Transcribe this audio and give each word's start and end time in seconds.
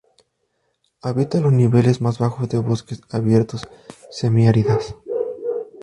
Habita 1.03 1.39
los 1.39 1.53
niveles 1.53 2.01
más 2.01 2.17
bajos 2.17 2.49
de 2.49 2.57
bosques 2.57 3.01
abiertos 3.11 3.67
semi-áridas. 4.09 4.95